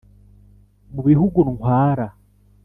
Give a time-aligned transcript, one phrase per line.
[0.93, 2.07] Mu bihugu ntwara